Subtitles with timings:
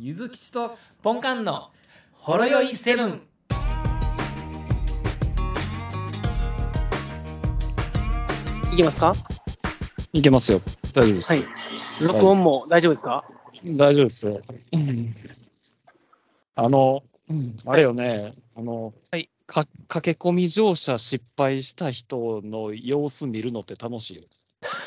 [0.00, 1.70] ゆずきちとポンカンの
[2.12, 3.22] ほろよいセブン。
[8.72, 9.12] いきますか？
[10.12, 10.60] いけますよ。
[10.94, 11.32] 大丈夫です。
[11.32, 11.44] はい。
[12.00, 13.24] 録音も大丈夫ですか、
[13.64, 14.40] 大丈夫ですよ。
[16.54, 17.02] あの、
[17.66, 24.22] あれよね、あの、はいか駆け込み乗車失敗した人の様子見るのって楽しいよ。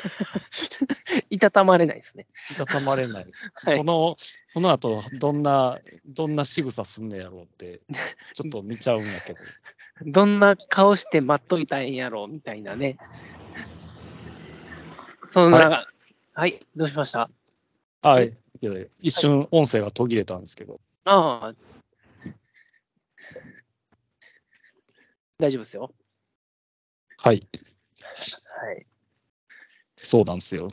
[1.29, 2.27] いたたまれないですね。
[2.51, 3.27] いたたまれない。
[3.53, 4.17] はいこの、
[4.53, 7.81] この後、どんな、どんな仕草すんねやろうって、
[8.33, 9.39] ちょっと見ちゃうんやけど。
[10.05, 12.97] どんな顔して待っといたんやろみたいなね。
[15.31, 15.87] そんな、
[16.33, 17.29] はい、どうしました？
[18.01, 18.35] はい。
[19.01, 20.79] 一瞬音声が途切れたんですけど。
[21.05, 21.53] ああ。
[25.39, 25.93] 大丈夫ですよ。
[27.17, 27.47] はい。
[28.61, 28.85] はい。
[30.01, 30.67] そうなんですよ。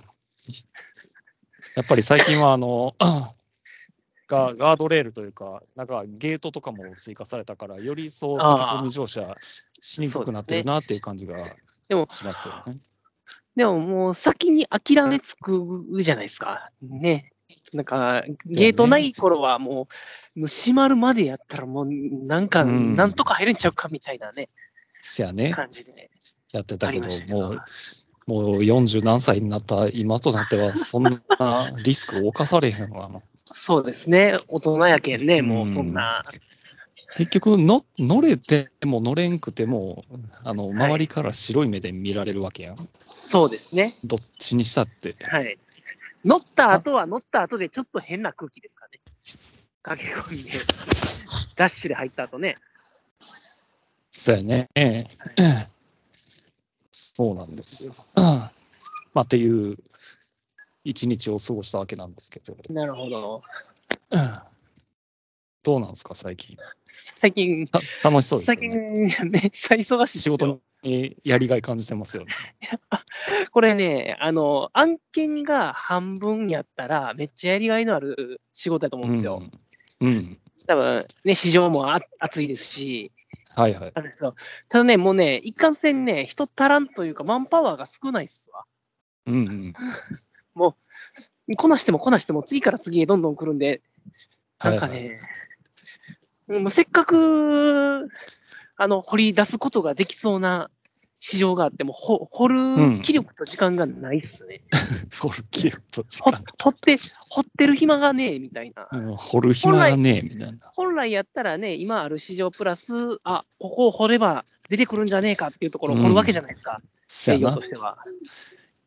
[1.77, 2.95] やっぱり最近は、あの、
[4.27, 9.37] がガードレールというか、なんかゲートとかも追加されたから、より一層ああ駆け込み乗車
[9.81, 11.57] しにくくなってるなっていう感じが
[11.89, 12.75] でもしますよね。
[13.57, 16.71] でももう先に諦めつくじゃないですか。
[16.83, 17.33] ね。
[17.73, 19.89] なんか、ゲートない頃はも
[20.37, 24.49] う、閉まるまでやったらもう、なんか、うんなんとか入れんちゃうかみたいなね、
[25.03, 26.11] せやね、感じで。
[26.53, 27.63] やってた、けどもう、
[28.29, 31.11] もう40何歳になった今となっては、そんな
[31.83, 33.23] リスクを冒されへんわな。
[33.55, 34.37] そうですね。
[34.49, 36.23] 大人やけんね、もううんそんな。
[37.17, 40.05] 結局の、乗れても乗れんくても、
[40.45, 42.89] あのはい周りから白い目で見られるわけやん。
[43.17, 43.95] そうですね。
[44.05, 45.17] どっちにしたって。
[45.25, 45.59] はい。
[46.23, 49.01] 乗った後は乗った後でちょっと変な空気ですかね。
[49.83, 50.51] 駆け込みで。
[51.57, 52.57] ダッシュで入った後ね。
[54.11, 54.69] そうやね。
[57.19, 57.91] そうなんですよ。
[58.15, 58.53] ま
[59.17, 59.77] あ、っていう
[60.85, 63.43] 一日を過ごしたわけなんですけど、なるほど。
[65.65, 66.57] どうなんですか、最近。
[66.87, 69.11] 最近、た楽しそうです最よね。
[69.11, 72.31] 近、めっちゃ忙しいですよ仕事にやりがい感じてますよね。
[73.51, 79.43] これね、あの、案件が半分やったら、めっちゃやりがいのある仕事だと思うんですよ。
[79.99, 80.09] うん。
[80.09, 80.39] うん。
[80.69, 83.11] 多分ね、市場もあ 暑いですし、
[83.63, 83.91] はいはい。
[83.93, 84.35] あれですよ
[84.69, 88.65] ただね、もうね、一貫線ね、人足らんというか、マンパワーが少ないっすわ。
[89.27, 89.73] うんうん。
[91.57, 93.83] こなしてもこなしても、次から次へどんどん来るんで、
[94.63, 95.21] なんかはいね、
[96.49, 98.09] もうせっかく、
[98.77, 100.71] あの、掘り出すことができそうな
[101.21, 104.63] 市場があっても、ほ掘る気力と時間がないっすね。
[105.21, 106.43] 掘る気力と時ほ間。
[106.63, 106.97] 掘って、
[107.31, 108.89] 掘ってる暇がねえ、みたいな。
[108.91, 110.59] うん掘る暇がねえ、みたいな。
[110.75, 112.93] 本来やったらね、今ある市場プラス、
[113.25, 117.63] あ、ここを掘れば出てくるんじゃねえかっていうところを掘るわけじゃないですか、そやな営業と。
[117.63, 117.99] しては。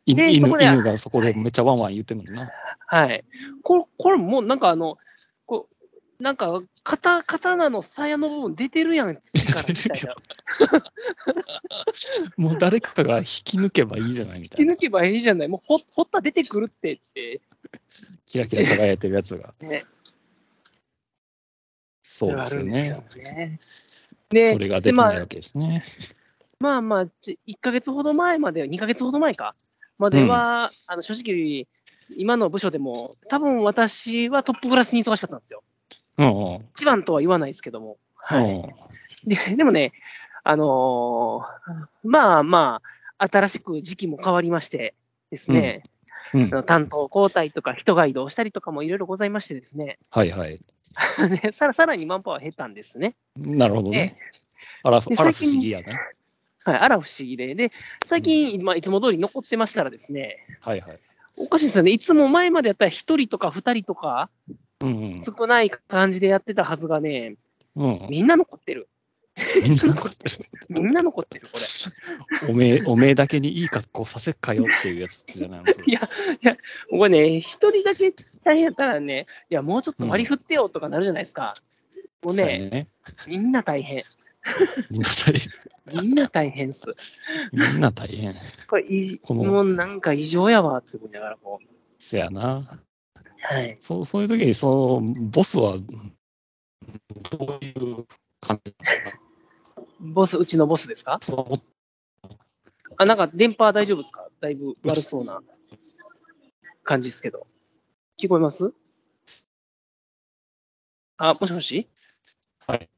[0.06, 2.50] 犬犬でそこで犬がそこでめっちゃワンワン言ってるのにな。
[2.88, 3.24] はい。
[3.62, 4.98] これ、これもうなんかあの、
[6.21, 9.17] なんか、刀刀の鞘の部分出てるやん。
[12.37, 14.71] もう誰かが引き抜けばいいじゃないみたいな。
[14.73, 15.47] 引き抜けばいいじゃない。
[15.47, 17.41] もうほ掘ったら出てくるってって、
[18.27, 19.55] キラキラ輝いてるやつが。
[19.61, 19.85] ね。
[22.03, 23.03] そうですよね。
[23.15, 23.59] ね。
[24.29, 25.83] でそれが出てないわけですね。
[26.59, 29.55] まあまあ、ち1ヶ月ほど前まで、2ヶ月ほど前か、
[29.97, 31.67] までは、あの正直、
[32.15, 35.63] 今の部署でも、多分私はトップクラスに忙しかったんですよ。
[36.17, 36.66] うんうん。
[36.75, 37.97] 一番とは言わないですけども。
[38.16, 38.53] はい。
[38.53, 38.63] うん
[39.25, 39.94] ででもね、
[40.44, 42.81] あのーまあま
[43.17, 44.95] あ、新しく時期も変わりまして
[45.29, 45.91] ですね、うん
[46.33, 50.61] あの担当交代とか人が移動したりとかもいろいろございましてですね、はいはい。
[51.41, 53.16] で さらさらにマンパワー減ったんですね。
[53.35, 54.16] なるほどね。
[54.83, 56.00] あら、あでら不思議やね。
[56.63, 57.53] はい、あら不思議で。
[57.53, 57.71] で、
[58.05, 61.00] 最近、まあ、いつも通り残ってましたらですね、はいはい。
[61.35, 61.91] おかしいですよね。
[61.91, 64.59] いつも前までやったら1人とか2人とかうんうん。
[65.25, 67.36] 少ない感じでやってたはずがね、
[67.75, 68.88] うん、みんな残ってる。
[69.64, 70.46] みんな残ってる。
[70.69, 72.50] みんな残ってる、これ。
[72.50, 75.72] おめえ、おめえだけにいい格好させっかよっていうやつじゃないの？
[75.86, 76.09] いや、
[76.42, 76.58] いや、
[76.90, 78.12] これね、一人だけ
[78.44, 81.56] 大変やったらね、いや、もうちょっと割り振ってよとかなるじゃないですか。
[82.24, 82.88] もうそうやね、ね。
[83.27, 84.04] みんな大変。
[84.92, 85.51] みんな大変。
[86.04, 86.81] みんな大変っす。
[87.54, 88.36] みんな大変。
[88.68, 91.66] これいこのもうなんか異常やわって思いながら、こう。
[91.98, 92.80] せやな。
[93.41, 93.77] はい。
[93.79, 97.69] そうそういう時に、その、ボスは、どうい
[98.01, 98.06] う
[98.39, 98.75] 感じ
[100.00, 101.19] ボス、うちのボスですか？
[102.97, 104.27] あ、なんか電波大丈夫ですか？
[104.39, 105.41] だいぶ悪そうな
[106.83, 107.47] 感じですけど。
[108.19, 108.73] 聞こえます？
[111.17, 111.88] あ、もしもし？
[112.67, 112.89] はい。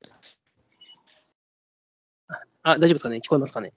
[2.63, 3.17] あ、大丈夫ですかね？
[3.17, 3.73] 聞こえますかね？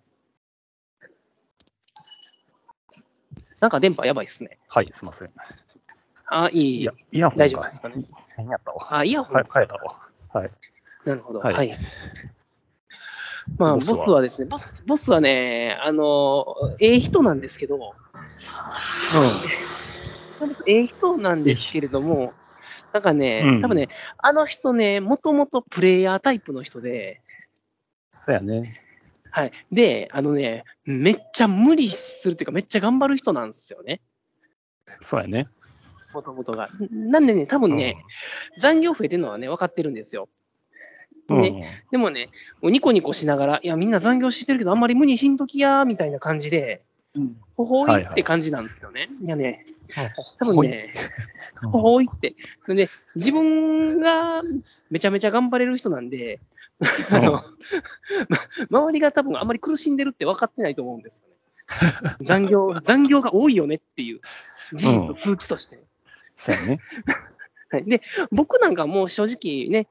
[3.61, 4.59] なんか電波やばいっすね。
[4.69, 5.31] はい、すいません。
[6.29, 8.05] あ、いいいや、イヤホン大丈夫ですかね？
[8.37, 8.97] 変やったわ。
[8.99, 9.99] あ、イヤホン変え変えたわ。
[10.33, 10.51] はい。
[11.05, 11.39] なるほど。
[11.39, 11.73] ははいい。
[13.59, 14.07] まあ、ボスは？
[14.07, 16.45] はですね、ボスボスはね、あの、
[16.81, 17.95] ええ人なんですけど、
[20.67, 22.35] ええ人なんですけれども、
[22.93, 23.89] なんかね、うん多分ね、
[24.19, 27.21] あの人ね、もともとプレイヤータイプの人で、
[28.11, 28.83] そうやね。
[29.31, 29.53] はい。
[29.71, 34.01] で、あのね、めっちゃ無理するっていうか、めっちゃ頑張る人なんですよね、
[35.01, 35.47] そうやね。
[36.17, 36.71] もともとが。
[36.91, 38.03] なんでね、多分ね、
[38.59, 40.29] 残業増えてるのはね、分かってるんですよ。
[41.29, 42.29] うん、ねでもね、
[42.63, 46.83] もうニコニコしながら、いや、みんな残業してるけど、あんまり無理しんときや、みたいな感じで、
[47.15, 47.37] うん。
[47.57, 49.09] ほほはいはいいって感じなんですよね。
[49.23, 49.67] いやね、
[50.39, 50.93] 多ほ分ね、
[51.71, 52.35] ほ ほいって。
[52.63, 54.43] それで、自分が
[54.91, 56.41] めちゃめちゃ頑張れる人なんで、
[57.11, 57.43] あの、
[58.69, 62.17] ま周りが多分あんまり苦しんでるって分かってないと思うんですよね。
[62.21, 64.21] 残業、残業が多いよねっていう、
[64.73, 65.83] 事実と数値として。
[66.37, 66.81] そうやね。
[67.71, 69.89] はい、で、僕なんかもう正直ね、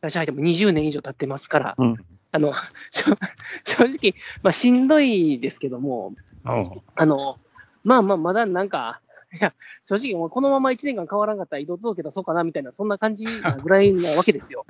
[0.00, 1.96] 会社入っても20年以上経ってますから、うん。
[2.32, 2.52] あの、
[2.92, 3.16] 正
[3.64, 6.82] 正直、まあしんどいですけども、うん。
[6.94, 7.38] あの、
[7.82, 9.00] まあまあ、まだなんか、
[9.32, 9.54] いや、
[9.84, 14.66] 正直、もうこのまま1年間変わらんかったら移動届出そうかなみたいな、そんな感じなぐらいなわけですよ。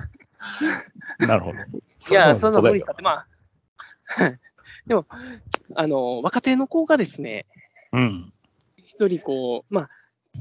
[1.19, 1.57] なるほど。
[1.57, 3.03] いや、そんな無理かって、あ。
[3.03, 3.27] まあ、
[4.85, 5.05] でも、
[5.75, 7.45] あの、若手の子がですね、
[7.91, 8.33] うん。
[8.77, 9.89] 一人こう、まあ、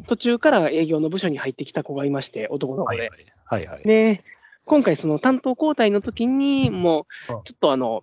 [0.07, 3.11] 途中から営業の部署に入ってきた子がいまして、男の子で。
[3.45, 3.83] はいはい。
[3.83, 4.25] で、
[4.65, 8.03] 今回その担当交代の時に、もううん、ちょっとあの、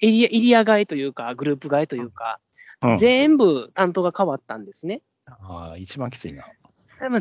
[0.00, 2.38] エリア、エリア替えというか、グループ替えというか、
[2.82, 5.00] うん、全部担当が変わったんですね。
[5.26, 6.44] ああ、一番きついな。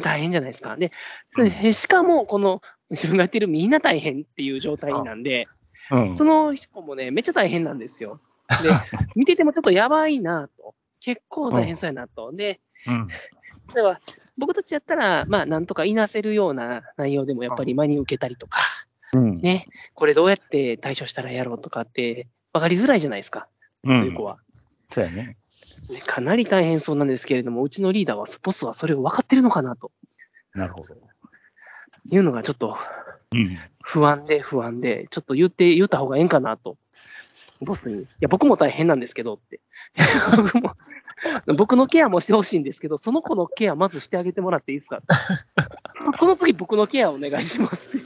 [0.01, 0.77] 大変じゃないですか。
[0.77, 0.91] で、
[1.71, 5.47] しかも、この、自分がやってるみんな大変っていう状態なんで、
[5.91, 6.15] うん。
[6.15, 8.21] その人もね、めっちゃ大変なんですよ。
[8.61, 8.69] で、
[9.15, 10.75] 見ててもちょっとやばいなと。
[10.99, 12.31] 結構大変そうやなと。
[12.31, 13.07] で、うん。
[13.73, 13.99] 例えば、
[14.37, 18.59] 僕たちやったら、まあ、なんとかいなせるような内容でもやっぱり真に受けたりとか、
[19.13, 19.41] うん。
[19.41, 23.47] ね、これどうやって対処したらやろうとかって、分かりづらいじゃないですか、
[23.83, 23.87] う。
[23.87, 24.37] そういうん子は。
[24.91, 25.37] そうやね。
[25.89, 29.91] ねかなり大変そうなんですけれども、うちのリーダーは、ボスはそれを分かってるのかなと
[30.53, 30.95] なるほど。
[32.11, 32.77] いうのがちょっと
[33.33, 33.57] うん。
[33.81, 36.77] 不安で不安で、ちょっと言って、言った方がええんかなと。
[37.61, 38.03] ボスに。
[38.03, 39.59] いや、僕も大変なんですけどって。
[40.35, 40.75] 僕も、
[41.57, 45.01] 僕のケアもしてほしいんですけど、その子のケアまずしてあげてもらっていいですか？
[46.19, 48.05] その次僕のケアお願いしますって。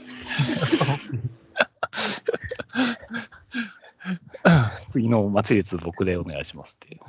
[4.88, 7.00] 次の待ち率僕でお願いしますっていう。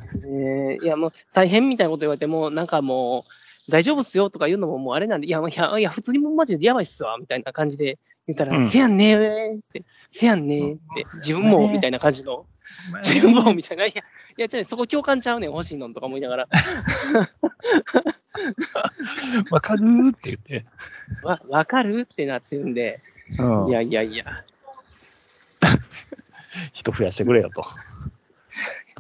[0.74, 3.26] えーいや、もう大変みたいなこと言われても、なんかも
[3.68, 12.46] う、大丈夫っすよとか言うのももうあれなんで、いや、いや、いや普通にもうマジでやばいっすわ、みたいな感じで言ったら、うんせやんねーって、せやんねーって、自分も、みたいな感じの、
[13.04, 14.02] 自分も、みたいな、いや、
[14.38, 16.48] いや、じゃあそこ共感ちゃうねん、欲しいのとか思いながら、
[19.50, 20.66] わかるーって言って。
[21.22, 23.02] わ、わかるってなってるんで、
[23.38, 23.70] うん。
[23.70, 24.44] いやいやいや、
[26.74, 27.66] 人増やしてくれよと。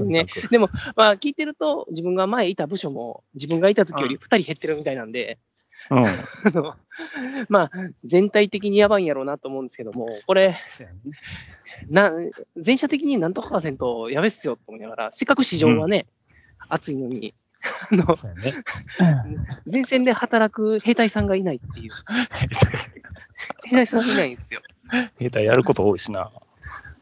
[0.05, 0.25] ね。
[0.49, 5.37] でも、まあ聞いてると、自分が前いた部署も、自分がいた時より2人減ってるみたいなんで、
[5.89, 6.05] うん。
[6.05, 6.09] あ
[6.53, 6.75] の
[7.49, 7.71] まあ、
[8.05, 10.55] 全体的にやばいんやろうなと思うんですけども、これ、
[11.89, 12.11] な
[12.57, 16.05] 全社的になんとかパーセントやべっすよと思いながら、せっかく市場はね、
[16.69, 17.33] 熱いのに、
[17.91, 18.15] あのね。
[19.71, 21.91] 前線で働く兵隊さんがいないっていう、
[23.63, 24.61] 兵隊さんがいないんですよ。
[25.19, 26.31] 兵隊やること多いしな。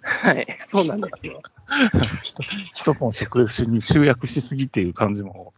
[0.02, 1.42] はい、そうなんですよ。
[2.22, 2.42] 一
[2.74, 5.54] 一つの職種に集約しすぎっていう感じも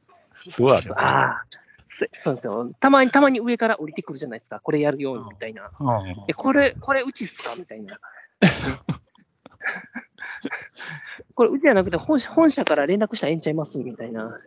[0.47, 1.01] すごいあるよね。
[1.01, 1.45] ああ、
[1.93, 2.71] そそうですよ。
[2.79, 4.61] たまに、たまに上から降りてくるじゃないですか。
[4.61, 5.69] これやるようにみたいな。
[5.79, 5.87] うん
[6.29, 7.55] え、これ、これうちっすか？
[7.55, 7.99] みたいな。
[11.35, 13.79] これうちじゃなくて本社、本社から連絡したらええんちゃいます？
[13.79, 14.39] みたいな、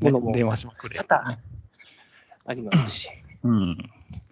[0.00, 0.98] ものも電話しまくれ。
[0.98, 1.38] 多々
[2.46, 3.08] ありますし。
[3.44, 3.76] うん。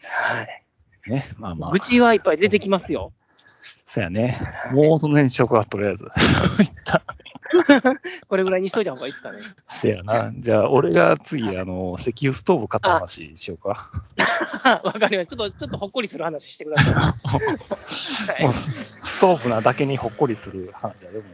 [0.03, 0.65] はい。
[1.11, 1.71] ね、まあまあ。
[1.71, 3.13] 愚痴はいっぱい出てきますよ。
[3.85, 4.39] そやね。
[4.73, 6.07] もうその辺にしようか、とりあえず。
[6.61, 7.01] 一旦
[8.29, 9.39] これぐらいにしといた方がいいですかね。
[9.65, 10.33] せやな。
[10.37, 13.91] じゃあ、俺が次、あの、石油ストーブ買った話しようか。
[14.85, 15.37] わかりました。
[15.37, 16.95] ちょっと、ちょっとほっこりする話してください。
[18.33, 18.73] はいもうス
[19.17, 21.25] ストーブなだけにほっこりする話やでも、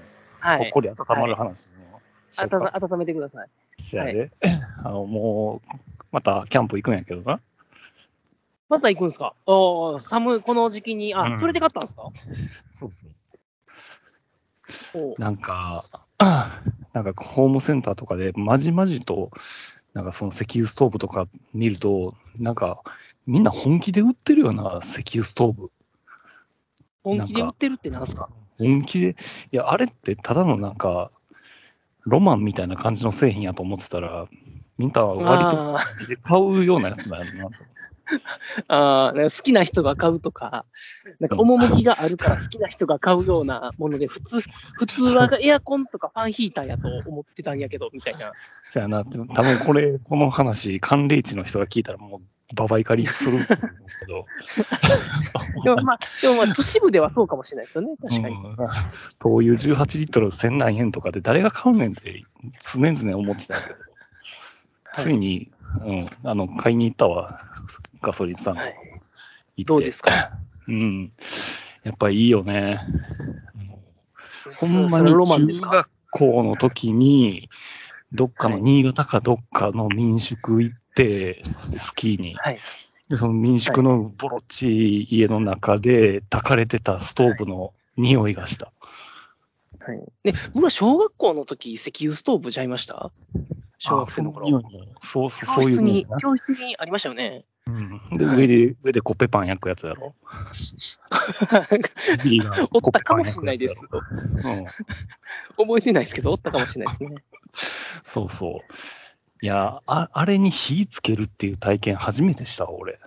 [0.41, 0.81] はいほっこ。
[0.81, 2.57] り温まる話もしようか。
[2.75, 3.49] 温温めてください。
[3.79, 4.31] せやで。
[4.85, 5.77] あの、もう、
[6.13, 7.41] またキャンプ行くんやけどな。
[8.69, 9.35] また行くんですか？
[9.47, 11.15] おー寒い、この時期に。
[11.15, 12.11] あ、うんそれで買ったんですか？
[12.73, 13.11] そうそう。
[15.19, 15.85] なんか、
[16.93, 19.31] なんかホームセンターとかでまじまじと、
[19.93, 22.83] なんかその石油ストーブとか見ると、なんか
[23.27, 25.71] みんな本気で売ってるような石油ストーブ。
[27.03, 28.29] 本気で売ってるってなんすか？
[28.59, 29.17] 本気で、
[29.53, 31.11] いや、あれってただのなんか、
[32.05, 34.27] ロマンみたいな感じの製品やと思ってたら、
[34.79, 35.85] ミンタは割とあ
[36.23, 37.65] 買うようなやつだよなと。
[38.69, 40.65] あ好きな人が買うとか、
[41.21, 48.33] なんか趣があるから好きな人が買うようなもので、普通、普通はエアコンとかファンヒーターやと思ってたんやけど、みたいな。
[48.63, 54.27] そやな、多分これ、この話、寒冷地の人が聞いたらもう、ババ怒りすると思うけど。
[55.65, 58.37] でもまあ、でもまあ、都市部ではそうかもしれないですよね、確かに。
[58.37, 58.57] うん
[59.19, 62.25] 灯油18リットル1000何円とかで誰が買うねんって
[62.61, 63.77] 常々思ってたけど、
[64.95, 65.51] ついに、
[65.85, 67.41] うん、あの、買いに行ったわ、
[68.05, 68.75] ガソリンスタンドはい
[69.57, 69.65] 行って。
[69.65, 70.39] どうですか？
[70.69, 71.13] うん。
[71.83, 72.81] やっぱりいいよね。
[74.57, 77.49] ほんまに中学校の時に、
[78.13, 81.43] どっかの新潟かどっかの民宿行って、
[81.77, 82.35] スキーに。
[82.35, 82.59] はい。
[83.09, 88.73] で、その民宿のボロっちい家の中で炊かれてたストーブの匂いがした。
[89.81, 90.03] はい。
[90.25, 93.11] で、僕は小学校の時、石油ストーブちゃいました？
[93.79, 94.59] 小学生の頃。
[94.59, 94.63] あ
[95.01, 97.45] そうそう、教そういう室に教室にありましたよね。
[97.67, 98.01] うん。
[98.19, 100.15] で、上で、上でコッペパン焼くやつやろ。
[102.21, 103.83] 次がおったかもしれないです。
[103.91, 104.65] うん。
[105.57, 107.17] 覚えてないですけど、おったかもしれないですね。
[108.03, 108.75] そうそう。
[109.43, 112.99] いや、ああれに火つけるっていう体験初めてしたわ、俺。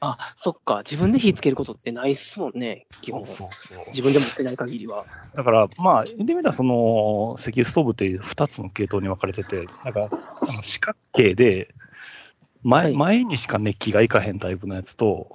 [0.00, 0.78] あ、そっか。
[0.78, 3.24] 自分で火つけることってないっすもんね、基本。
[3.24, 3.84] そうそうそう。
[3.88, 5.06] 自分で持ってない限りは。
[5.34, 11.72] だから、まあ、言ってみたら、その、石油ストーブっていう2つの系統に分かれてて、なんか、あの四角形で、
[12.62, 15.30] 前,、はい前にしか熱気がいかへんタイプのやつと、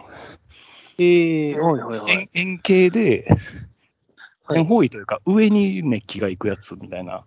[0.97, 2.13] ええはいはいはい。
[2.13, 7.25] 円円形で、はい円方位というか、上に熱気がいくやつみたいな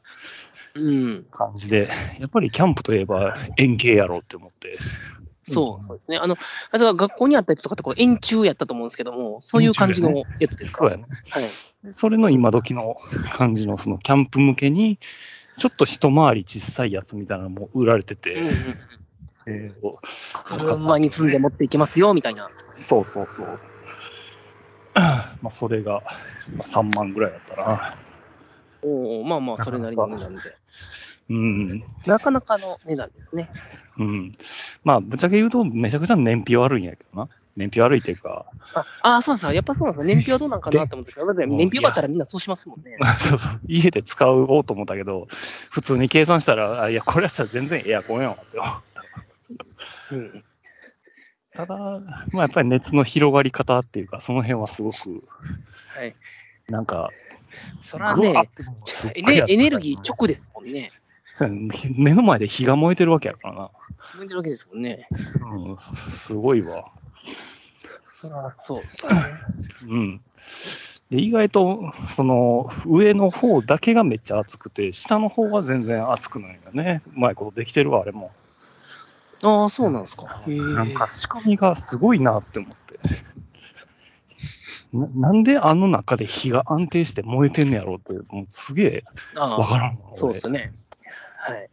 [0.75, 1.27] うん。
[1.31, 4.79] 感じで、やっぱりキャンプといえば円形やろうって思って。
[5.47, 6.17] そうそうですね。
[6.17, 6.37] あの、
[6.71, 10.79] あとは学校にあったやつとかってこう円柱やったと思うんですけども、そういう感じのやつですか？
[10.79, 11.05] そうやね。
[11.29, 11.43] はい。
[11.85, 12.97] でそれの今時の
[13.33, 14.99] 感じの、そのキャンプ向けに、
[15.57, 18.79] ちょっと一回り小さいやつみたいなのも売られてて、うんうん。
[19.47, 19.81] えー
[20.45, 22.49] 車に積んで持っていけますよ、みたいな。
[22.75, 23.47] そうそうそう。
[24.95, 26.03] まあ、それが、
[26.55, 27.97] まあ、3万ぐらいだったな。
[28.83, 30.41] おおまあまあ、それなりの値段で。
[31.31, 31.85] うん。
[32.07, 33.49] なかなかの値段ですね。
[33.99, 34.33] うん。
[34.85, 37.29] まあ、ぶっちゃけ言うと、めちゃくちゃ燃費悪いんやけどな。
[37.57, 39.53] 燃費悪いっていうか、あ、あそうなんですよ。
[39.55, 40.15] やっぱそうなんですよ。
[40.15, 42.97] 燃費はどうなんかなって思ってただってうん燃費良かったらみんなそうしますもんね。
[43.19, 45.27] そうそう家で使おうと思ったけど、
[45.71, 48.59] 普通に計算したら、あいや、これやったら全然エアコンやわって。
[50.13, 50.45] うん。
[51.55, 51.75] ただ、
[52.33, 55.25] まあ、やっぱり熱の広がり方っていうか、その辺はすごく、
[55.97, 56.15] はい。
[56.69, 57.13] なんか、
[57.83, 60.93] そらねぐわ、ってすっエネエネルギー直ですもんね。
[61.97, 63.71] 目の前で火が燃えてるわけやからな。
[64.17, 65.09] 燃えてるわけですもんね。
[65.41, 66.85] うん、すごいわ。
[68.11, 68.85] そら、そう。
[68.89, 69.19] そうね
[69.83, 70.21] うん。
[71.11, 77.03] で、意外と、その、上の方だけがめっちゃ熱くて、下の方は全然熱くないよね。
[77.17, 78.31] うまいことできてるわ、あれも。
[79.43, 80.27] ああ、そうなんですか。
[80.47, 83.01] なんか仕組みがすごいなって思って。
[84.93, 89.05] ななんであの中で火が安定して燃えてんねやろうって、もうすげえ
[89.37, 90.73] ああわからんそうですね。
[91.37, 91.71] はい。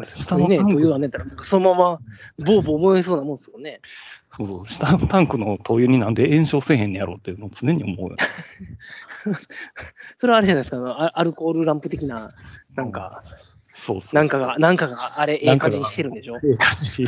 [0.00, 1.10] 普下のタンク灯油はね、
[1.42, 1.98] そのまま、
[2.38, 3.82] ボーボー燃えそうなもんですよね。
[4.26, 8.16] そうそう、下のタンクの灯油になんで炎症せえへんねやろうって、もう常に思う。
[10.18, 12.32] それはあれじゃないですか、あのアアルコールランプ的な、
[12.74, 14.16] なんか、そうそうそう。
[14.16, 16.36] なんかが、なんかがあれ、ええ感じにしてるんでしょ？
[16.36, 17.06] ええ感じ。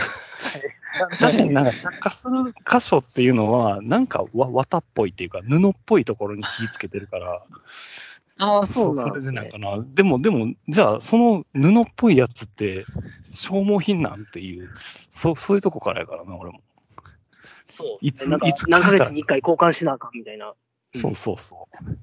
[1.18, 7.42] 確かになんか着火する箇所っていうのは、なんかわ綿っぽいっていうか、布っぽいところに火つけてるから、
[8.38, 9.78] ああ、そうそなんですねれでなんか。
[9.78, 9.84] な。
[9.94, 12.84] でも、でも、じゃあ、その布っぽいやつって、
[13.30, 14.70] 消耗品なんていう、
[15.10, 16.60] そうそういうとこからやからな、俺も。
[17.76, 17.98] そう。
[18.00, 20.48] いつなんかいつ何ヶ月に一回交換しなあかんみたいな。
[20.48, 20.54] うん
[20.96, 21.98] そうそうそう。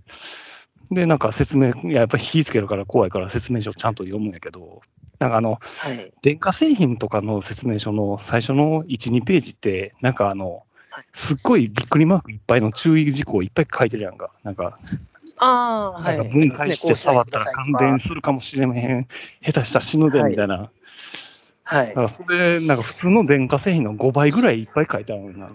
[0.92, 4.82] で、なんか説明、いや、やっぱり火つけるから怖いから説明書ちゃんと読むんやけど、
[5.20, 6.12] なんかあの、はい。
[6.22, 14.32] 電化製品とかの説明書の最初の1、2ページって、なんかあのはい、すっごいびっくりマークいっぱいの注意事項いっぱい書いてるやんか。
[14.44, 14.78] なんか、
[15.38, 16.02] ああ、は。
[16.02, 19.08] ないんか分解して触ったら感電するかもしれまへん。
[19.42, 20.70] 下手したら死ぬで、みたいな。
[21.64, 22.02] はいだか。
[22.02, 25.50] らそれ、なんか普通の電化製品の5倍ぐらいいっぱい書いてあるな。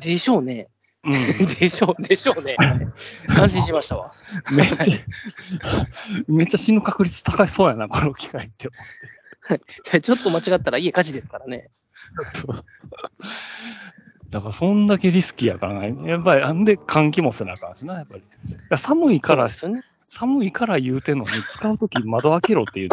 [0.00, 0.68] でしょうね。
[1.08, 1.46] うん。
[1.58, 2.54] でしょう、でしょうね。
[3.28, 4.08] 安心しましたわ。
[4.52, 4.76] めっちゃ、
[6.28, 8.68] めっちゃ死ぬ確率高いそうやな、この機械って。
[10.00, 11.70] ちょっと間違ったら家火事ですからね。
[14.30, 15.86] だから、そんだけリスキーやからな。
[15.86, 18.24] やっぱり、あんで換気もせなあかんしな、やっぱり。
[18.76, 19.54] 寒いから、ね。
[20.08, 22.88] 寒いから言うてんのに、使うとき窓開けろっていう。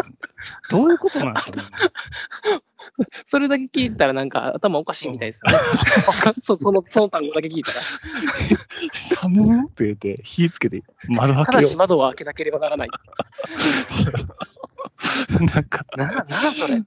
[0.70, 1.62] どういうことなんですかね。
[3.26, 5.58] それだけ聞いたらなんか頭おかしいみたいですよね。
[6.40, 7.78] そ その、その単語だけ聞いたら。
[8.92, 11.76] 寒って言って、火つけて、窓開けろただし。
[11.76, 12.88] 窓を開けなければならない。
[15.54, 16.82] なんか、な、な、それ？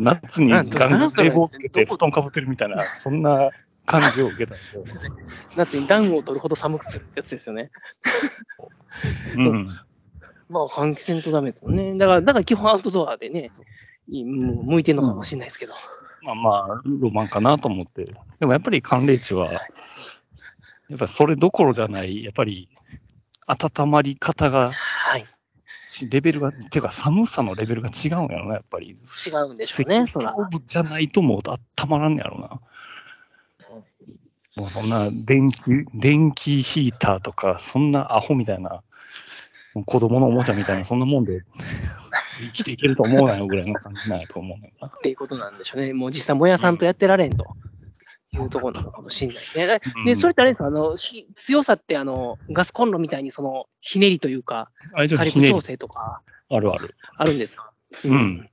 [0.00, 3.50] 夏にガなんとン冷房つけて布団かぶってるみたいな、そんな
[3.88, 4.84] 感じを受けたんですよ。
[5.56, 7.70] 夏に暖を取るほど寒くてるやつですよね。
[9.36, 9.66] うん。
[10.50, 11.96] まあ、換気せんとダメですもんね。
[11.96, 13.46] だから、だから基本アウトドアでね、
[14.08, 15.72] もう向いてるのかもしれないですけど。
[16.22, 18.14] まあまあ、ロマンかなと思って。
[18.40, 19.60] でもやっぱり寒冷地は、や
[20.96, 22.68] っぱそれどころじゃない、やっぱり
[23.46, 25.26] 温まり方が、はい。
[26.10, 28.90] レベルが、っていうか寒さのレベルが違うんやろな、やっぱり。
[29.26, 30.34] 違うんでしょうね、そら。
[30.64, 32.60] じゃないともう温まらんねやろな。
[34.58, 38.82] もうそんな電気、電気ヒーターとか、そんなアホみたいな、
[39.86, 41.44] 子供のおもちゃみたいな、そんなもんで
[42.40, 44.88] 生きていけると思うなよぐらいの感じなんやと思うねんな。
[44.88, 45.92] っていうことなんでしょうね。
[45.92, 47.46] もう実際、もやさんとやってられんと
[48.32, 49.80] いうところなのかもしれないね。
[50.04, 56.96] でそれってあれですか、あの、ひ強さって、あの、ガスコンロみたいに、その、ひねりというか、火力調整とか、あるある。
[57.16, 57.70] あるんですか？
[58.04, 58.12] う。
[58.12, 58.50] ん。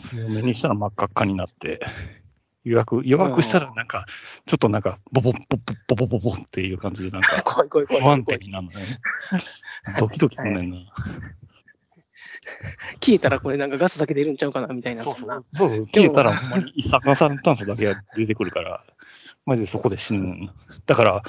[0.00, 1.80] 強めにしたら真っ赤っかになって、
[2.66, 4.06] 予約、予約したらなんか、
[4.44, 5.38] ちょっとなんか、ボボボ
[5.86, 8.76] ボボボボボっていう感じで、なんか、 不安定になるのね。
[10.00, 10.78] ドキドキすんねんな。
[13.00, 15.02] 消えたらこれなんかガスだけ出るんちゃうかなみたいな。
[15.02, 15.40] そうそう。
[15.52, 15.86] そうそう。
[15.86, 18.82] 消えたら、ほんまに一酸化炭素だけが出てくるから、
[19.44, 20.50] マジでそこで死ぬん
[20.86, 21.22] だから、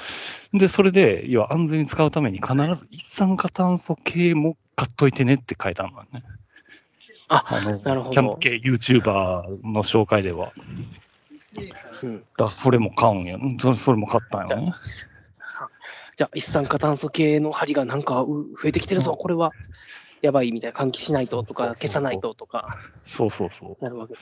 [0.52, 6.24] で、それで、要は安全に使うために必ず一酸化炭素系も買っといてねって書いてあるのね。
[7.28, 10.52] ああの、なるほどキャンプ系 YouTuber の紹介では。
[12.02, 12.24] うん。
[12.36, 13.38] だそれも買うんや。
[13.60, 14.74] それそれも買ったんよね。
[16.16, 18.26] じゃあ、一酸化炭素系の針がなんかう
[18.60, 19.54] 増えてきてるぞ、これは。
[20.20, 24.14] やばいみたいな、換気しないととか、消さないととか、そうそうそなるわけ。
[24.14, 24.16] う。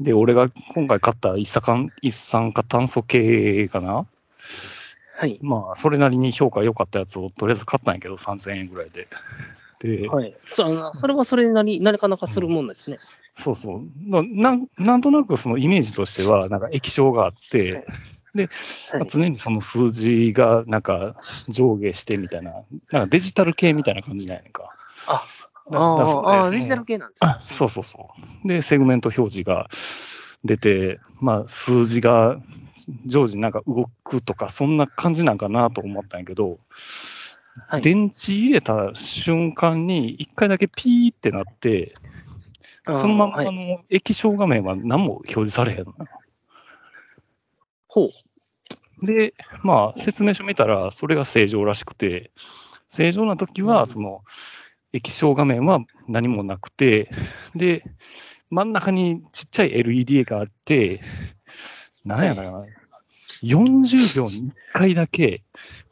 [0.00, 4.06] で、俺が今回買った一酸化一酸化炭素系かな
[5.16, 5.38] はい。
[5.42, 9.08] まあ、それなりに評価良かったやつをとりあえず買ったんやけど、3000円ぐらいで。
[9.80, 10.36] で、はい。
[10.54, 12.96] それはそれなり、なかなかするもんですね。
[13.36, 14.66] そうそうななん。
[14.78, 17.84] なんとなくそのイメージとしては、なんか液晶があって、はい
[19.08, 21.16] 常にその数字がなんか
[21.48, 22.52] 上下してみたいな、
[22.92, 24.74] なんかデジタル系みたいな感じなんやねんか。
[25.06, 25.24] あ
[25.72, 28.10] ああ、デジタル系なんですねあそうそうそ
[28.44, 28.48] う。
[28.48, 29.68] で、セグメント表示が
[30.44, 32.40] 出て、まあ、数字が
[33.06, 36.58] 常時なんか動くとか、そんな感じなんかなと思ったんやけど、
[37.66, 37.82] はい。
[37.82, 41.94] 電池入れた瞬間に、一回だけピーってなって、
[42.84, 45.94] そのままはいあの液晶画面は何も表示されへんの。
[47.86, 48.10] ほ
[49.02, 49.06] う。
[49.06, 52.30] で、まあ、説明書見たら、それが正常らしくて、
[52.88, 54.22] 正常な時は、うんその、
[54.92, 57.10] 液晶画面は何もなくて、
[57.54, 57.84] で、
[58.50, 61.00] 真ん中にちっちゃい LED があって、
[62.04, 62.66] なんやろな、
[63.42, 65.42] 40秒に1回だけ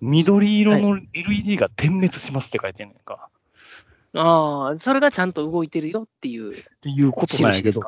[0.01, 3.29] 緑色の LED が点滅しますって書いてんねんか。
[4.15, 6.53] ああ、それがちゃんと動いてるよっていう。
[6.53, 7.83] っていうことなんやけど、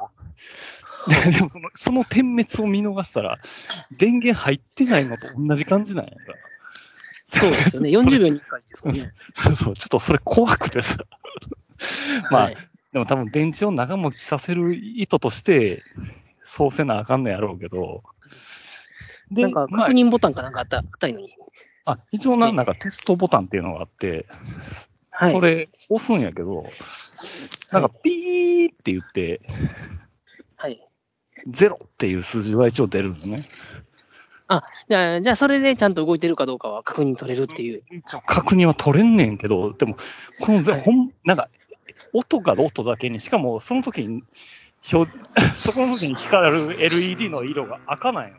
[1.08, 3.38] で でもそのその点滅を見逃したら、
[3.96, 6.20] 電源入ってないのと同じ感じなんやんか。
[7.24, 7.90] そうですよね。
[7.98, 9.12] それ40秒に1回ですね。
[9.34, 10.98] そうそう、ちょっとそれ怖くてさ。
[12.30, 12.56] まあ、はい
[12.92, 15.82] でも多分電池を長持ちさせる意図として、
[16.42, 18.02] そうせなあかんのやろうけど。
[19.30, 21.34] で、なんかまあ確認ボタンかなんかあったあったいのに。
[21.86, 24.26] あ一応な、んかテストボタンっていうのがあって、
[25.10, 25.32] はい。
[25.32, 26.64] それ押すんやけど、
[27.72, 29.40] なんかピーって言って、
[30.56, 30.86] はい。
[31.46, 33.44] ゼロっていう数字は一応出るのね。
[34.88, 37.82] じゃあ、じゃあそれでちゃんと動いてるかどうかは確認取れるっていう。
[37.90, 39.96] 一応確認は取れんねんけど、でも、
[40.40, 41.50] このぜ、はいほん、なんか、
[42.14, 44.22] 音が音だけに、しかもその時に、
[44.90, 45.12] 表
[45.54, 48.36] そこの時に光る LED の色が赤なんよ。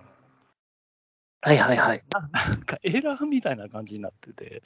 [1.41, 2.03] はいはいはい。
[2.11, 4.61] なんかエラーみたいな感じになってて、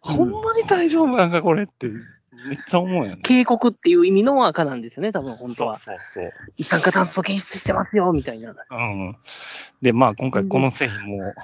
[0.00, 3.22] ほんまに大丈夫なんかこれって、めっちゃ思うよね。
[3.22, 5.78] 警告っていう意味の赤なんですよね、多分本当は。
[5.78, 6.32] そうそうそう。
[6.56, 8.54] 一酸化炭素検出してますよ、みたいな。
[8.70, 9.16] うん。
[9.80, 11.34] で、まあ今回この製品も、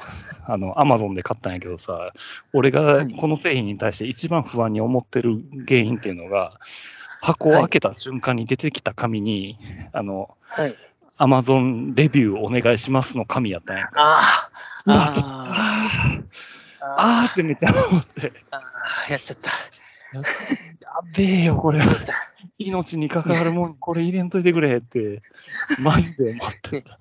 [0.47, 2.13] あの、アマゾンで買ったんやけどさ、
[2.53, 6.59] 俺がこの製品に対して一番不安に思ってる原因っていうのが、
[7.21, 9.59] 箱を開けた瞬間に出てきた紙に、
[9.93, 10.77] あの、はい。
[11.23, 13.91] アマゾンレビューお願いしますの紙やったんや。
[13.95, 14.49] あ
[14.87, 16.25] ああー。
[16.81, 19.51] ああーってめっちゃ思って、あーやっちゃった。
[20.15, 20.23] や
[21.15, 21.81] べえよ、これ。
[22.57, 25.21] 命に関わるもん、これ入れんといてくれって、
[25.83, 26.99] マジで思ってた。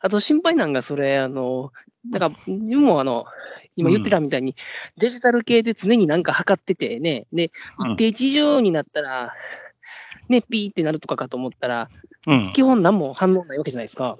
[0.00, 1.72] あと心配なんが、それ、あの、
[2.08, 3.26] なんか、自分もあの、
[3.74, 4.54] 今言ってたみたいに、
[4.96, 7.92] デジタル系で常になんか測っててね、で、うん。
[7.94, 9.34] 一定値以上になったら、
[10.30, 11.88] ね、ピーってなるとかかと思ったら、
[12.26, 12.52] うん。
[12.54, 14.16] 基本何も反応ないわけじゃないですか。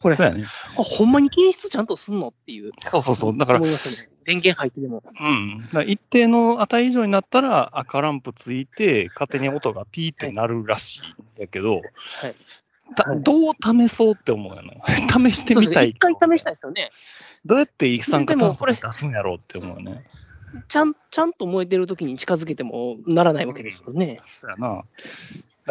[0.00, 0.46] これそうやね。
[0.74, 2.72] これほんまに検出ちゃんとすんのっていう。
[2.86, 3.36] そうそうそう。
[3.36, 4.10] だから思、いますね。
[4.24, 5.02] 電源入ってでも。
[5.20, 5.28] う
[5.82, 5.88] ん。
[5.88, 11.02] 一定の値以上になったら赤ランプついて、勝手に音がピーってなるらしいん
[11.38, 11.82] だけど、はい。
[12.96, 14.80] たはいどう試そうって思うよね。
[15.12, 15.90] 試してみたい。
[15.90, 16.90] 一回試したいですよね。
[17.44, 20.06] どうやって一酸化炭素でもこれ出すんやろうって思うよね。
[20.68, 24.20] ちゃん、ちゃんと燃えてる時に近づけてもならないわけですよね。
[24.24, 24.84] そうやな。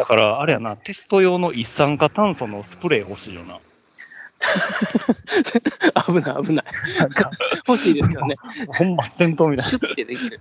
[0.00, 3.60] だから、あれやな、テスト用の一酸化炭素のスプレー欲しいよな。
[6.06, 6.64] 危ない、危ない。
[7.68, 8.36] 欲しいですけどね。
[8.68, 10.40] ほんま戦闘みたいシュッてできる。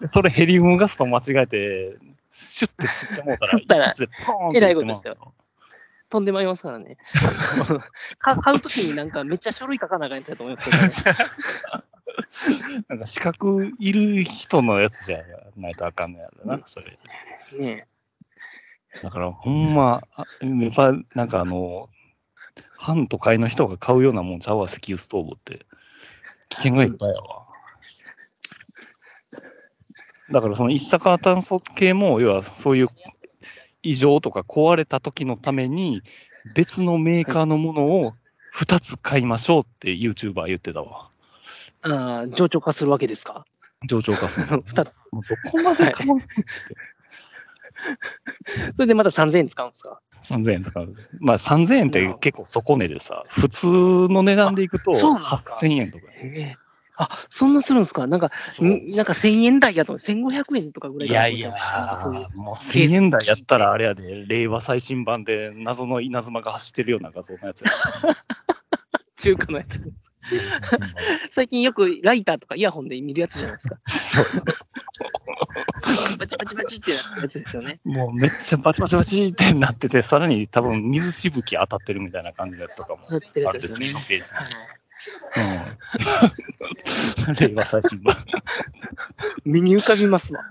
[0.00, 0.06] な。
[0.14, 1.96] それヘリウムガスと間違えて、
[2.30, 5.34] シュッて吸ってもうたら、一発でポーンってえらいいってまうことですよ。
[6.10, 6.96] 飛んでまいりますからね。
[8.20, 15.24] か買うときになんかめっちゃ書類書かなあかんやつやと思いますけど、ね、なんか資格いる人のやつじゃ
[15.56, 16.96] ないとあかんのやろな、それ。
[17.58, 17.88] ね
[19.02, 21.88] だから、ほんま、あやっぱなんかあの、
[22.76, 25.66] 反都会の人が買うようなもんちゃうわ、石油ストーブって。
[26.50, 27.46] 危険がいっぱいやわ。
[30.30, 32.88] だからその一酸化炭素系も、要はそういう
[33.82, 36.02] 異常とか壊れた時のために、
[36.54, 38.14] 別のメーカーのものを
[38.54, 41.10] 2つ買いましょうって YouTuber 言ってたわ。
[41.82, 43.44] ああ、上長化するわけですか？
[43.86, 44.84] 上長化する ど
[45.50, 46.74] こまでかますって。
[48.76, 50.94] それでまた3000円使うんですか？3000円使う。
[51.20, 56.06] まあ3000円って結構底値でさ、普通の値段でいくとあそうなんですか？8000円とか。
[56.14, 56.68] ええ
[57.00, 58.08] あ、そんなするんですか？
[58.08, 58.26] なんか、
[58.60, 61.54] んなんか1000円台やと1500円とかぐらいいやいや
[62.10, 67.70] ういう、もう1000円台やったらあれやで、令和最新版で謎の稲妻が走ってるような画像のやつや。
[69.16, 69.80] 中華のやつ。
[71.30, 73.76] 最近よくライターとかイヤホンで見るやつじゃないですか。
[73.86, 74.44] そうそ
[76.18, 77.80] バチバチバチってなるやつですよね。
[77.84, 84.46] うもうめっちゃバチバチバチってなってて、さらに多分水しぶき当たってるみたいな感じのやつとかもなってるやあるで、つですよね。
[87.28, 87.34] うん。
[87.34, 88.16] 令和最新版。
[89.44, 90.44] 目に浮かびますわ。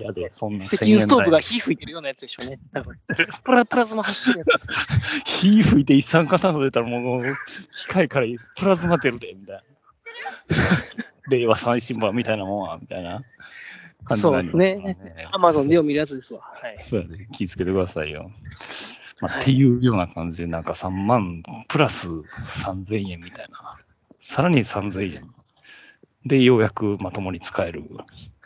[0.00, 2.58] いやで、そんな石油ストーブが1000火吹いてるようなやつでしょうね。
[2.72, 2.98] 多分
[3.44, 4.66] プラプラズマ走ってるやつ。
[5.26, 7.36] 火吹いて一酸化炭素出たらもう、
[7.76, 9.62] 機械からプラズマ出るで、みたいな。
[11.38, 13.24] 令和最新版みたいなもんは、みたいな
[14.04, 15.28] 感じになりますからね。
[15.32, 16.40] アマゾンでよ見るやつですわ。
[16.40, 16.78] はい。
[16.78, 17.28] そうやね。
[17.32, 18.30] 気ぃつけてくださいよ。
[19.20, 23.78] まあはいっていうような感じで、なんか3万プラス3000円みたいな。
[24.20, 25.34] さらに3000円。
[26.24, 27.84] で、ようやくまともに使える。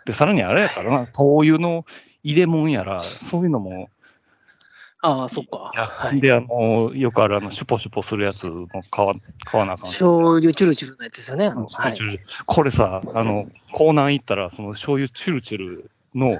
[0.05, 1.85] で、さらにあれやからな、灯油の
[2.23, 3.89] 入れ物やら、そういうのも、
[5.09, 5.71] ああ、そっか。
[5.75, 6.21] いやはい。
[6.21, 9.15] で、あの、よくあるあの、シュポシュポするやつも買わ
[9.45, 9.91] 買わなあかんし。
[9.93, 11.47] 醤油チュルチュルのやつですよね。
[11.47, 12.27] あのはいチュルチ。
[12.27, 16.31] ュルこれさ、あの、コーナー行ったら、その醤油チュルチュルの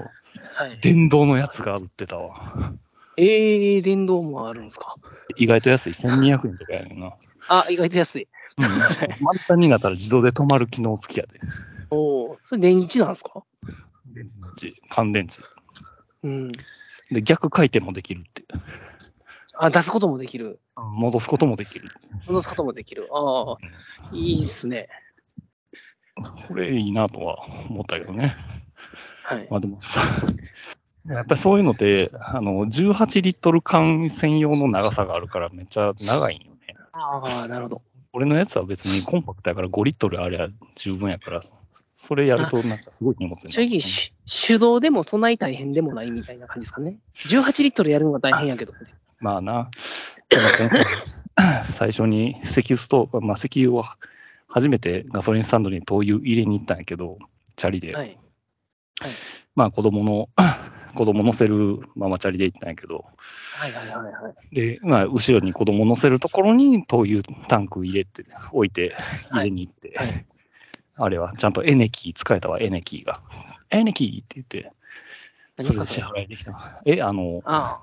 [0.55, 2.73] はい、電動のやつが売ってたわ。
[3.15, 4.95] ええー、電動もあるんですか？
[5.37, 5.93] 意外と安い。
[5.93, 7.13] 1200円とかやねんな。
[7.47, 8.27] あ、意外と安い。
[8.57, 8.65] うん。
[9.23, 11.39] 満タンになったら自動で止まる機能付きやで。
[11.89, 13.43] おお、それ電池なんですか？
[14.13, 14.27] 電
[14.61, 15.41] 池、乾電池。
[16.23, 16.47] うん。
[17.11, 18.43] で、逆回転もできるって。
[19.53, 20.59] あ、出すこともできる。
[20.75, 21.89] 戻すこともできる。
[22.27, 23.07] 戻すこともできる。
[23.11, 23.57] ああ、
[24.13, 24.89] いいっすね。
[26.47, 28.35] これいいなとは思ったけどね。
[29.23, 29.47] はい。
[29.49, 30.01] まあでもさ、
[31.07, 36.75] やっぱりそういうのって、あの、18リットル缶専用の長さがあるからめっちゃ長いんよね。
[36.91, 37.81] ああ、なるほど。
[38.13, 41.41] 俺のやつは別にコンパクトやから5リットルあれば十分やから、
[41.99, 44.13] それやるとなんかすごい荷物に正直、し
[44.47, 46.99] 手動でもそんなに大変でもないみたいな感じですかね。
[47.15, 48.73] 18リットルやるのが大変やけど。
[49.19, 49.71] まあな。
[51.73, 53.83] 最初に石油ストーブ、まあ石油を
[54.47, 57.17] 初めてガソリンスタンドに灯油入れに行ったんやけど、
[57.55, 57.95] チャリで。
[57.95, 58.15] はい。
[59.55, 60.29] まあ子供の、
[60.93, 63.05] 子供乗せるママチャリで行ったんやけど、
[63.55, 64.55] はいはいはいはい。
[64.55, 68.95] で、まあ後ろに子供乗せるところに灯油タンク入れて、置いて
[69.31, 70.25] 入れに行って、はい
[70.97, 73.21] あれはちゃんとエネキー使えたわ、エネキーが。
[73.69, 74.73] エネキーって言って、
[75.63, 76.81] それで支払いできた。
[76.85, 77.81] え、あの、あ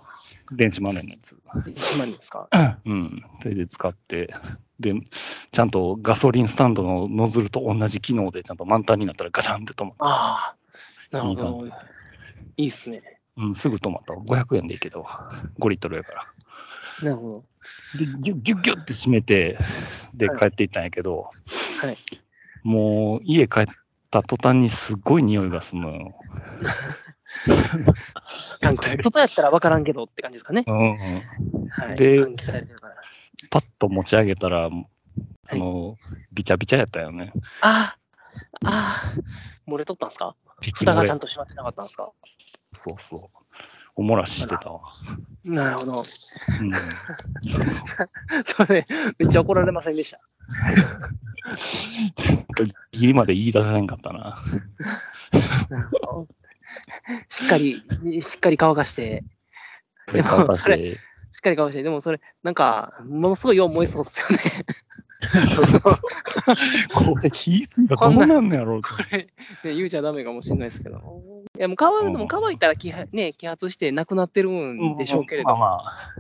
[0.53, 1.37] 電子マネーのやつ。
[1.48, 2.48] あ、1万ですか？
[2.85, 3.24] うん。
[3.40, 4.35] それで使って、
[4.81, 4.94] で、
[5.50, 10.05] ちゃんとガソリンスタンドのノズルと同じ機能で、ちゃんと満タンになったらガチャンって止まった。
[10.05, 10.57] ああ、
[11.11, 12.64] なるほいい。
[12.64, 13.03] いいっすね。
[13.37, 14.22] うん、すぐ止まったわ。
[14.22, 15.07] 500円でいいけど、
[15.59, 16.27] 5リットルやから。
[17.03, 17.44] なるほ
[17.98, 19.59] で、ギュッギュッギュッって閉めて、
[20.14, 21.31] で、はい帰っていったんやけど、
[21.81, 21.87] ど。
[21.87, 21.96] はい。
[22.64, 23.66] もう家帰っ
[24.11, 26.14] た途端にすっごい匂いがするのよ。
[28.61, 28.85] タンク。
[29.03, 30.64] 外やったら分からんけどって感じですかね。
[30.66, 31.68] うんうん。
[31.68, 31.96] はい。
[31.96, 32.24] で。
[33.50, 34.70] パッと持ち上げたら、あ
[35.55, 35.96] の、
[36.33, 37.33] ビチャビチャやったよね。
[37.61, 37.96] あ
[38.64, 39.03] あ、あ
[39.66, 40.35] あ、漏れとったんですか？
[40.61, 42.11] 敵蓋がちゃんと閉まってなかったんですか？
[42.72, 43.20] そうそう。
[43.96, 44.81] おもらししてたわ。
[45.44, 45.98] なるほど。
[45.98, 46.05] うん、
[48.44, 48.87] それ、
[49.18, 50.20] めっちゃ怒られませんでした？
[52.14, 54.42] ちょっとギリまで言い出せなかったな。
[57.28, 57.83] しっかり、
[58.20, 59.24] しっかり乾かして
[61.33, 64.64] しっかり乾かして、でもそれ、なんか、ものすごいよう燃えそうっすよね。
[66.94, 68.90] これ気ぃついたらどうなんのやろうと。
[68.90, 71.22] これ、ね、言うちゃダメかもしれないですけど。
[71.58, 76.10] いや、もう乾も乾いたら気は、ね、揮発してなくなってるんでしょうけれど、まあまあ、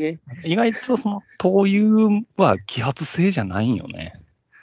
[0.00, 0.18] ね。
[0.44, 4.20] 意外とその灯油は揮発性じゃないんよね。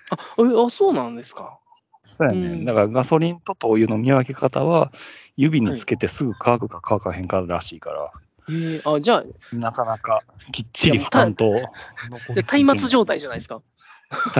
[0.09, 1.57] あ、えあ、そうなんですか？
[2.03, 2.47] そうやね。
[2.47, 4.91] うんだからガソリンと灯油の見分け方は、
[5.37, 8.11] 指につけてすぐ乾くか乾かへんからしいから、
[8.49, 11.45] えー、あ、じゃあ、なかなかきっちり負担と。
[12.35, 13.61] で松明状態じゃないですか。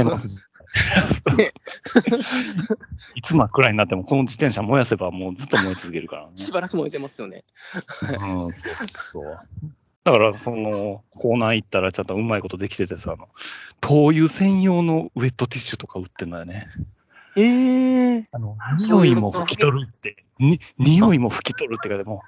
[0.04, 0.42] 松
[1.30, 1.54] 明ね
[3.16, 6.32] いつ真っ暗になっても、この自転車燃やせばもうずっと燃え続けるからね。
[6.36, 7.44] しばらく燃えてますよね。
[8.20, 9.40] うん、そうそう。
[10.04, 13.30] だから、その、コーナー行ったらちゃんとうまいことできててさ、あの、
[13.82, 16.68] 灯油専用のウェットティッシュとか売ってんだよね。
[17.36, 18.26] ええー、
[18.78, 22.24] 匂いも拭き取るって、に匂いも拭き取るってか、でも、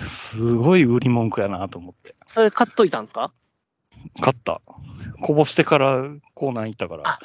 [0.00, 2.14] すごい売り文句やなと思って。
[2.26, 3.32] それ買っといたんですか？
[4.20, 4.60] 買った。
[5.20, 7.18] こぼしてからコーナー行ったから、あ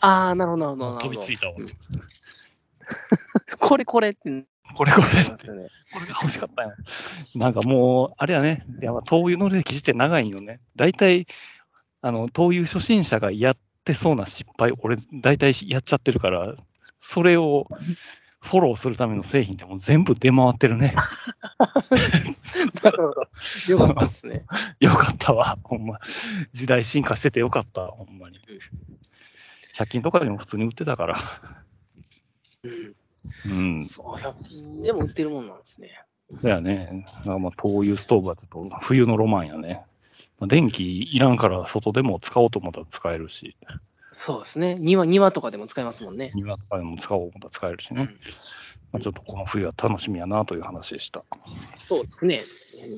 [0.00, 0.94] ああ、なるほど、なるほど。
[0.94, 1.54] なるほど飛びついたわ。
[3.58, 4.44] これこれって
[4.74, 5.68] これこれなりますよね。
[5.92, 6.74] これが欲しかったよ。
[7.34, 10.60] なんかもう、あれやね、やっぱ灯油の歴史って長いんよね。
[10.76, 11.26] 大体、
[12.02, 16.54] あの、灯油初心者がやってそうな失敗、俺、大体やっちゃってるから、
[16.98, 17.68] それを
[18.46, 20.94] フォローするための製品ってもう全部出回ってるね。
[22.82, 23.28] なるほど。
[23.68, 24.44] よかったですね。
[24.78, 25.98] よかったわ、ほんま。
[26.52, 28.38] 時代進化しててよかった、ほんまに。
[29.74, 31.18] 100均とかでも普通に売ってたから。
[32.62, 32.94] うん。
[33.46, 33.84] うん。
[33.84, 36.00] そう、100均でも売ってるもんなんですね。
[36.30, 37.04] そうやね。
[37.24, 39.84] なんかまあ灯油ストーブはちょっと冬のロマンやね。
[40.38, 43.56] まあ、電気いらんから外でも使おうと思ったら使えるし、
[44.18, 44.76] そうですね。
[44.80, 46.32] 庭、庭とかでも使えますもんね。
[46.34, 48.08] 庭とかでも使おうと思ったら使えるしね。
[48.90, 51.22] まあ、ちょっとこの冬は楽しみやなという話でした。
[51.76, 52.40] そうですね。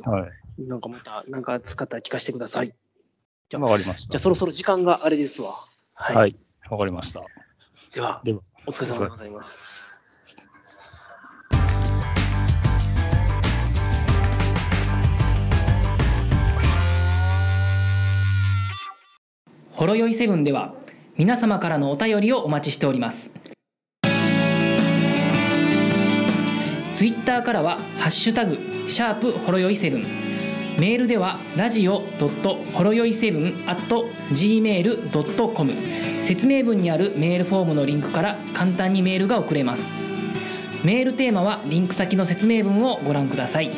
[0.04, 0.62] はい。
[0.62, 2.72] なんかまた、なんか使ったら聞かせてください。
[3.48, 4.12] じゃあわかりました。
[4.12, 5.54] じゃあそろそろ時間があれですわ。
[5.92, 6.16] はい。
[6.16, 6.36] はい。
[6.70, 7.24] わかりました。
[7.92, 9.88] では、では、お疲れ様でございます。
[19.72, 20.74] ほろよいセブンでは
[21.18, 23.32] 皆様からのお便りをお待ちしております。
[26.92, 30.06] ツイッターからは「ハッシュタグシャープほろよいセブン」
[30.78, 32.04] メールではラジオ
[32.72, 33.82] ほろよいセブン at
[34.30, 35.72] gmail.com
[36.22, 39.92] 説明文にあるメールフォームのリンクから簡単にメールが送れます。
[40.84, 43.72] メールテーマはリンク先の説明文をご覧ください。